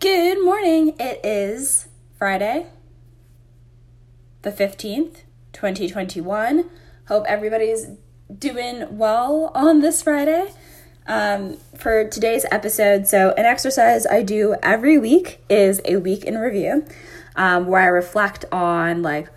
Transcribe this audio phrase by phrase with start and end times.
[0.00, 0.94] Good morning.
[0.98, 2.68] It is Friday,
[4.40, 6.70] the 15th, 2021.
[7.08, 7.88] Hope everybody's
[8.34, 10.54] doing well on this Friday.
[11.06, 16.38] Um, for today's episode, so an exercise I do every week is a week in
[16.38, 16.86] review
[17.36, 19.28] um, where I reflect on like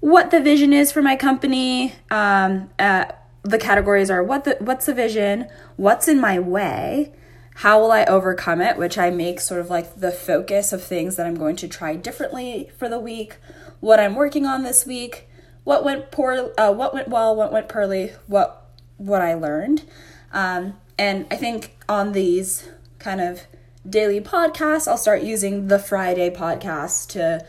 [0.00, 1.94] what the vision is for my company.
[2.10, 3.04] Um, uh,
[3.44, 5.46] the categories are what the what's the vision,
[5.76, 7.12] what's in my way,
[7.58, 11.16] how will I overcome it, which I make sort of like the focus of things
[11.16, 13.38] that I'm going to try differently for the week,
[13.80, 15.28] what I'm working on this week,
[15.64, 18.64] what went poor, uh, what went well, what went poorly, what
[18.96, 19.82] what I learned,
[20.32, 22.68] um, and I think on these
[23.00, 23.42] kind of
[23.88, 27.44] daily podcasts, I'll start using the Friday podcast to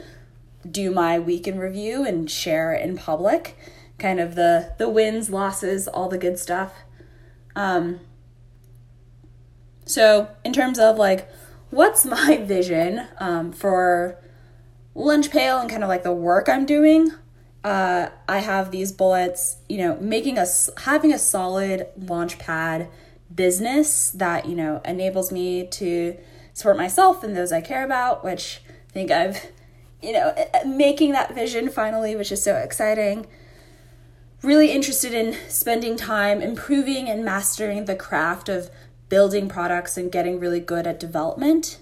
[0.70, 3.56] do my week in review and share in public,
[4.00, 6.74] kind of the the wins, losses, all the good stuff.
[7.56, 8.00] Um,
[9.90, 11.28] so, in terms of like,
[11.72, 14.18] what's my vision um, for
[14.94, 17.12] Lunch Pail and kind of like the work I'm doing?
[17.64, 22.88] Uh, I have these bullets, you know, making us having a solid launch pad
[23.34, 26.18] business that, you know, enables me to
[26.54, 29.48] support myself and those I care about, which I think I've,
[30.02, 33.26] you know, making that vision finally, which is so exciting.
[34.42, 38.70] Really interested in spending time improving and mastering the craft of
[39.10, 41.80] building products and getting really good at development,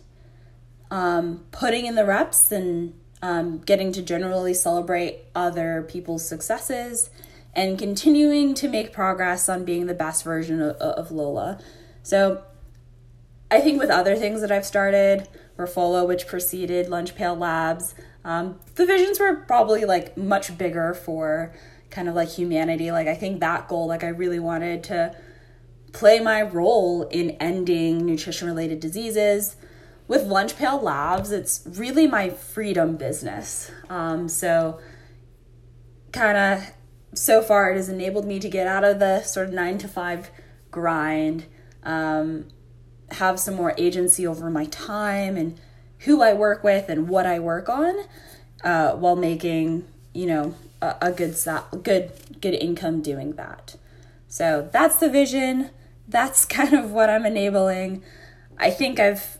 [0.89, 7.09] um, putting in the reps and um, getting to generally celebrate other people's successes,
[7.53, 11.59] and continuing to make progress on being the best version of, of Lola.
[12.03, 12.43] So,
[13.49, 18.59] I think with other things that I've started, Refolo, which preceded Lunch Pail Labs, um,
[18.75, 21.53] the visions were probably like much bigger for
[21.89, 22.91] kind of like humanity.
[22.91, 25.15] Like, I think that goal, like, I really wanted to
[25.97, 29.55] play my role in ending nutrition related diseases.
[30.07, 33.71] With Lunch Pail Labs, it's really my freedom business.
[33.89, 34.79] Um, so,
[36.11, 36.71] kind of
[37.15, 39.87] so far, it has enabled me to get out of the sort of nine to
[39.87, 40.29] five
[40.69, 41.47] grind,
[41.81, 42.47] um,
[43.09, 45.59] have some more agency over my time and
[46.01, 47.95] who I work with and what I work on,
[48.63, 51.35] uh, while making you know a, a good
[51.81, 53.77] good good income doing that.
[54.27, 55.71] So that's the vision
[56.07, 58.03] that's kind of what I'm enabling.
[58.57, 59.37] I think I've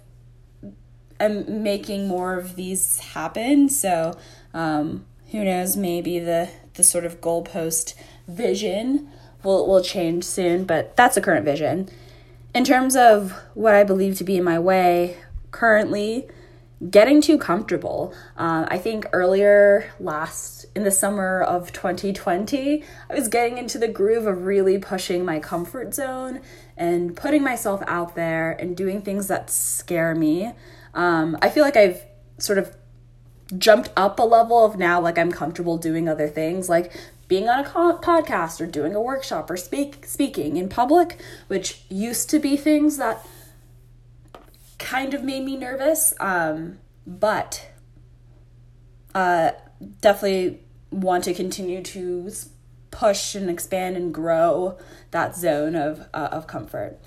[1.20, 3.70] I'm making more of these happen.
[3.70, 4.16] So
[4.54, 5.76] um, who knows?
[5.76, 7.96] Maybe the the sort of goalpost
[8.28, 9.10] vision
[9.44, 11.90] will will change soon, but that's the current vision.
[12.54, 15.18] In terms of what I believe to be in my way
[15.52, 16.28] currently,
[16.90, 18.14] getting too comfortable.
[18.38, 23.88] Uh, I think earlier last in the summer of 2020, I was getting into the
[23.88, 26.40] groove of really pushing my comfort zone
[26.76, 30.52] and putting myself out there and doing things that scare me.
[30.94, 32.04] Um, I feel like I've
[32.38, 32.76] sort of
[33.58, 36.94] jumped up a level of now, like I'm comfortable doing other things, like
[37.28, 41.82] being on a co- podcast or doing a workshop or speak speaking in public, which
[41.90, 43.26] used to be things that
[44.88, 46.14] kind of made me nervous.
[46.20, 47.68] Um, but
[49.14, 49.52] uh,
[50.02, 50.62] definitely
[50.92, 52.32] want to continue to
[52.90, 54.78] push and expand and grow
[55.12, 57.00] that zone of uh, of comfort.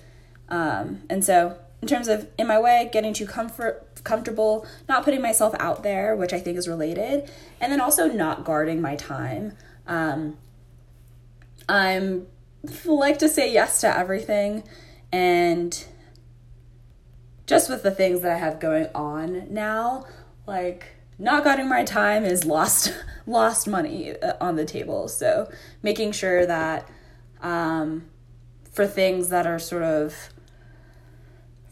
[0.50, 5.22] Um, and so, in terms of in my way, getting too comfort comfortable, not putting
[5.22, 7.30] myself out there, which I think is related,
[7.60, 9.56] and then also not guarding my time.
[9.86, 10.36] Um,
[11.66, 12.26] I'm
[12.84, 14.64] like to say yes to everything,
[15.12, 15.82] and
[17.50, 20.06] just with the things that I have going on now,
[20.47, 20.87] like
[21.19, 22.94] not guarding my time is lost
[23.27, 25.09] lost money uh, on the table.
[25.09, 25.50] So
[25.83, 26.89] making sure that
[27.43, 28.05] um,
[28.71, 30.28] for things that are sort of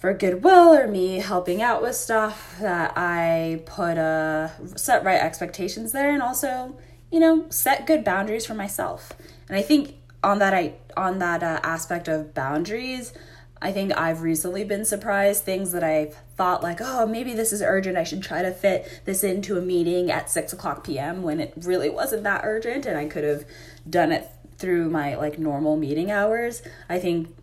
[0.01, 5.93] for goodwill or me helping out with stuff that I put a set right expectations
[5.93, 6.77] there and also
[7.13, 9.13] you know set good boundaries for myself.
[9.49, 9.95] And I think
[10.25, 13.13] on that I on that uh, aspect of boundaries
[13.61, 17.61] I think I've recently been surprised things that I've thought like, oh, maybe this is
[17.61, 17.99] urgent.
[17.99, 21.23] I should try to fit this into a meeting at six o'clock p.m.
[21.23, 23.45] when it really wasn't that urgent, and I could have
[23.89, 26.63] done it through my like normal meeting hours.
[26.89, 27.35] I think,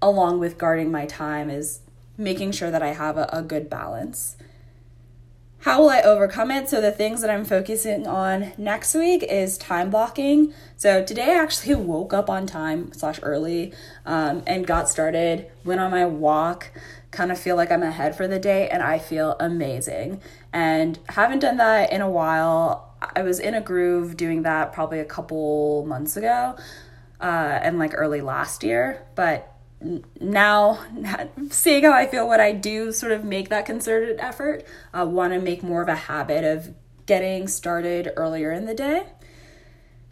[0.00, 1.80] along with guarding my time, is
[2.18, 4.36] making sure that I have a, a good balance.
[5.62, 6.68] How will I overcome it?
[6.68, 10.52] So, the things that I'm focusing on next week is time blocking.
[10.76, 13.72] So, today I actually woke up on time slash early
[14.04, 16.72] um, and got started, went on my walk,
[17.12, 20.20] kind of feel like I'm ahead for the day, and I feel amazing.
[20.52, 22.96] And haven't done that in a while.
[23.14, 26.56] I was in a groove doing that probably a couple months ago
[27.20, 29.51] uh, and like early last year, but
[30.20, 30.80] now
[31.50, 35.32] seeing how I feel when I do sort of make that concerted effort, I want
[35.32, 36.74] to make more of a habit of
[37.06, 39.04] getting started earlier in the day.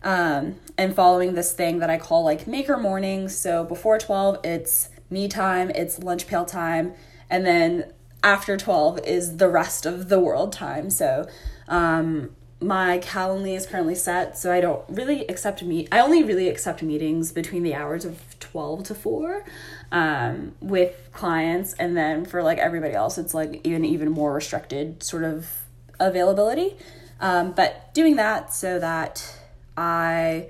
[0.03, 3.37] Um, and following this thing that I call like maker mornings.
[3.37, 6.95] So before 12, it's me time, it's lunch pail time,
[7.29, 10.89] and then after 12 is the rest of the world time.
[10.89, 11.29] So
[11.69, 15.89] um, my Calendly is currently set, so I don't really accept meet.
[15.91, 19.45] I only really accept meetings between the hours of twelve to four,
[19.91, 25.03] um, with clients, and then for like everybody else, it's like even even more restricted
[25.03, 25.47] sort of
[25.99, 26.77] availability.
[27.21, 29.39] Um, but doing that so that
[29.77, 30.49] I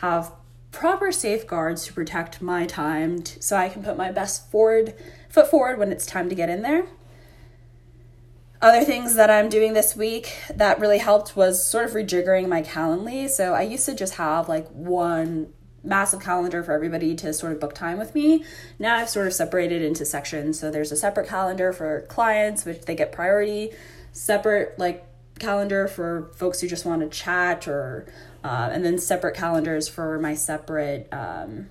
[0.00, 0.32] have
[0.72, 4.94] proper safeguards to protect my time, t- so I can put my best forward
[5.30, 6.86] foot forward when it's time to get in there.
[8.62, 12.62] Other things that I'm doing this week that really helped was sort of rejiggering my
[12.62, 13.28] Calendly.
[13.28, 15.52] So I used to just have like one
[15.84, 18.44] massive calendar for everybody to sort of book time with me.
[18.78, 20.58] Now I've sort of separated into sections.
[20.58, 23.70] So there's a separate calendar for clients, which they get priority,
[24.12, 25.04] separate like
[25.38, 28.06] calendar for folks who just want to chat or
[28.42, 31.68] uh, and then separate calendars for my separate um,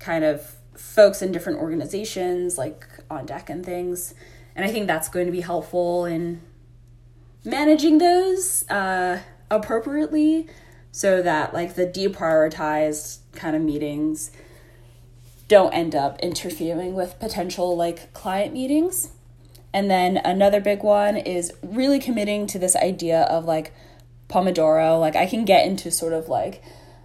[0.00, 4.14] kind of folks in different organizations like on deck and things
[4.54, 6.42] and I think that's going to be helpful in
[7.44, 9.20] managing those uh,
[9.50, 10.48] appropriately
[10.90, 14.30] so that like the deprioritized kind of meetings
[15.48, 19.10] don't end up interfering with potential like client meetings.
[19.74, 23.72] And then another big one is really committing to this idea of like
[24.28, 25.00] Pomodoro.
[25.00, 26.62] Like I can get into sort of like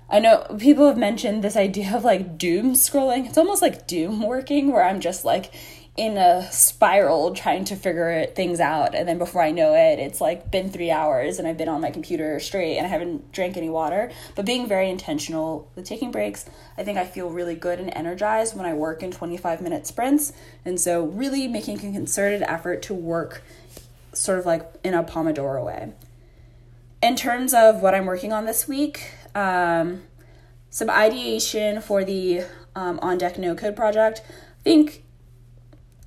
[0.09, 3.25] I know people have mentioned this idea of like doom scrolling.
[3.25, 5.53] It's almost like doom working where I'm just like
[5.97, 8.93] in a spiral trying to figure things out.
[8.93, 11.81] And then before i know it it's like been three hours and i've been on
[11.81, 14.11] my computer straight and i haven't drank any water.
[14.35, 16.45] But being very intentional with taking breaks
[16.77, 20.33] i think i feel really good and energized when i work in 25 minute sprints.
[20.63, 23.43] And so really making a concerted effort to work
[24.13, 25.93] sort of like in a pomodoro way.
[27.01, 30.03] In terms of what i'm working on this week um,
[30.69, 32.43] some ideation for the
[32.75, 34.21] um, on deck no code project.
[34.27, 35.03] I think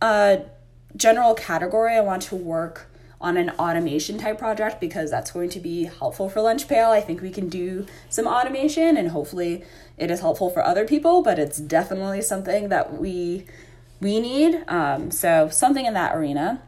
[0.00, 0.43] a
[0.97, 5.61] general category, I want to work on an automation type project because that's going to
[5.61, 6.91] be helpful for Lunch Pail.
[6.91, 9.62] I think we can do some automation and hopefully
[9.99, 13.44] it is helpful for other people, but it's definitely something that we
[14.00, 14.64] we need.
[14.67, 16.62] Um, so something in that arena.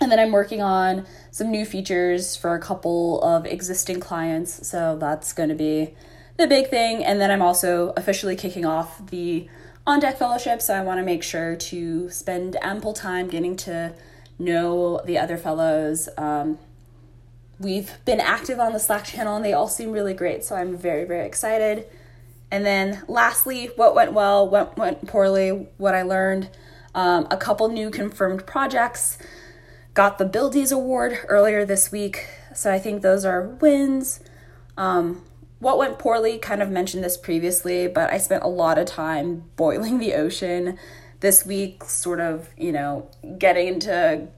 [0.00, 4.66] And then I'm working on some new features for a couple of existing clients.
[4.66, 5.94] So that's going to be
[6.38, 7.04] the big thing.
[7.04, 9.48] And then I'm also officially kicking off the
[9.88, 13.94] on deck fellowship, so I want to make sure to spend ample time getting to
[14.38, 16.10] know the other fellows.
[16.18, 16.58] Um,
[17.58, 20.76] we've been active on the Slack channel and they all seem really great, so I'm
[20.76, 21.86] very, very excited.
[22.50, 26.50] And then lastly, what went well, what went poorly, what I learned.
[26.94, 29.16] Um, a couple new confirmed projects.
[29.94, 34.20] Got the Buildies Award earlier this week, so I think those are wins.
[34.76, 35.22] Um,
[35.58, 39.44] what went poorly, kind of mentioned this previously, but I spent a lot of time
[39.56, 40.78] boiling the ocean
[41.20, 44.28] this week, sort of, you know, getting into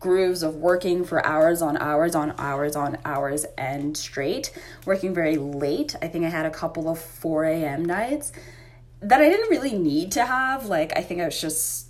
[0.00, 4.52] grooves of working for hours on hours on hours on hours and straight,
[4.84, 5.94] working very late.
[6.02, 7.84] I think I had a couple of 4 a.m.
[7.84, 8.32] nights
[9.00, 10.66] that I didn't really need to have.
[10.66, 11.86] Like, I think I was just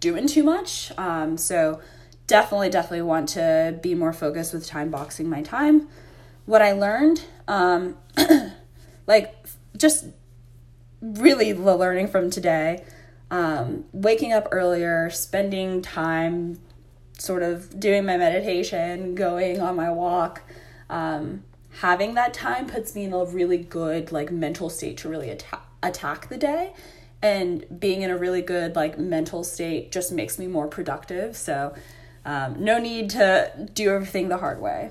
[0.00, 0.90] doing too much.
[0.96, 1.80] Um, so,
[2.26, 5.88] definitely, definitely want to be more focused with time boxing my time
[6.48, 7.96] what I learned, um,
[9.08, 9.34] like
[9.76, 10.06] just
[11.00, 12.84] really learning from today,
[13.30, 16.60] um, waking up earlier, spending time
[17.18, 20.42] sort of doing my meditation, going on my walk,
[20.88, 21.42] um,
[21.80, 25.62] having that time puts me in a really good like mental state to really attack
[25.82, 26.72] attack the day.
[27.20, 31.36] And being in a really good like mental state just makes me more productive.
[31.36, 31.74] So
[32.24, 34.90] um, no need to do everything the hard way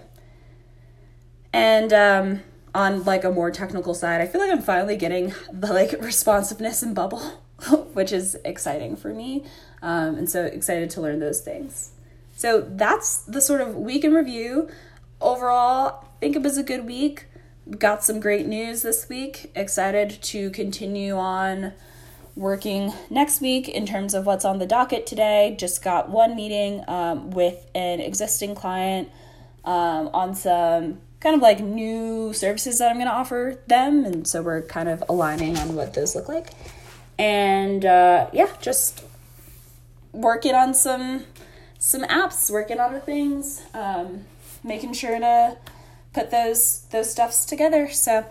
[1.54, 2.42] and um,
[2.74, 6.84] on like a more technical side, I feel like I'm finally getting the like responsiveness
[6.84, 7.20] and bubble,
[7.94, 9.46] which is exciting for me.
[9.82, 11.92] Um, and so excited to learn those things.
[12.36, 14.70] So that's the sort of week in review.
[15.20, 17.25] Overall, I think it was a good week.
[17.80, 19.51] Got some great news this week.
[19.56, 21.74] Excited to continue on
[22.36, 25.56] working next week in terms of what's on the docket today.
[25.58, 29.10] Just got one meeting um, with an existing client
[29.66, 34.05] um, on some kind of like new services that I'm going to offer them.
[34.05, 36.51] And so we're kind of aligning on what those look like.
[37.17, 39.03] And uh, yeah, just
[40.12, 41.25] working on some
[41.79, 44.25] some apps, working on the things, um,
[44.63, 45.57] making sure to
[46.13, 47.89] put those those stuffs together.
[47.89, 48.25] So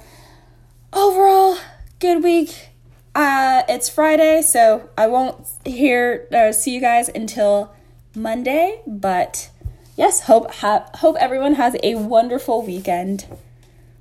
[0.93, 1.59] overall,
[1.99, 2.71] good week.
[3.17, 7.75] uh, it's Friday, so I won't hear uh, see you guys until
[8.15, 8.83] Monday.
[8.87, 9.51] But
[9.97, 13.27] yes, hope ha- hope everyone has a wonderful weekend.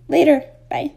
[0.07, 0.95] Later, bye.